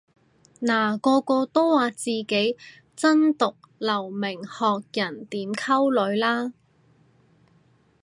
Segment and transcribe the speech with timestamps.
[0.61, 2.57] 嗱個個都話自己
[2.95, 6.55] 真毒留名學人點溝女啦